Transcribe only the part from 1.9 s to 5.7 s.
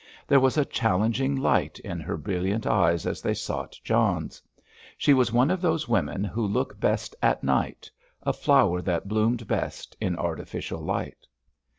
her brilliant eyes as they sought John's. She was one of